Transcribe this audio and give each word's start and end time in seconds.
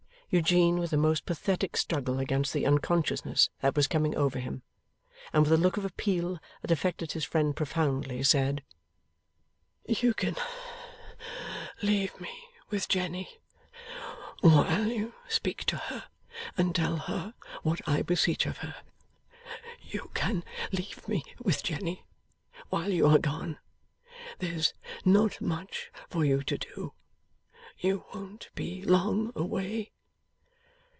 Eugene, 0.33 0.79
with 0.79 0.93
a 0.93 0.97
most 0.97 1.25
pathetic 1.25 1.75
struggle 1.75 2.17
against 2.17 2.53
the 2.53 2.65
unconsciousness 2.65 3.49
that 3.59 3.75
was 3.75 3.85
coming 3.85 4.15
over 4.15 4.39
him, 4.39 4.61
and 5.33 5.43
with 5.43 5.51
a 5.51 5.57
look 5.61 5.75
of 5.75 5.83
appeal 5.83 6.39
that 6.61 6.71
affected 6.71 7.11
his 7.11 7.25
friend 7.25 7.53
profoundly, 7.53 8.23
said: 8.23 8.63
'You 9.85 10.13
can 10.13 10.37
leave 11.81 12.17
me 12.21 12.31
with 12.69 12.87
Jenny, 12.87 13.41
while 14.39 14.87
you 14.87 15.13
speak 15.27 15.65
to 15.65 15.75
her 15.75 16.05
and 16.55 16.73
tell 16.73 16.95
her 16.95 17.33
what 17.63 17.81
I 17.85 18.01
beseech 18.01 18.45
of 18.45 18.59
her. 18.59 18.75
You 19.81 20.11
can 20.13 20.45
leave 20.71 21.05
me 21.09 21.25
with 21.43 21.61
Jenny, 21.61 22.05
while 22.69 22.93
you 22.93 23.05
are 23.07 23.19
gone. 23.19 23.59
There's 24.39 24.73
not 25.03 25.41
much 25.41 25.91
for 26.09 26.23
you 26.23 26.41
to 26.43 26.57
do. 26.57 26.93
You 27.77 28.05
won't 28.13 28.47
be 28.55 28.81
long 28.81 29.33
away. 29.35 29.91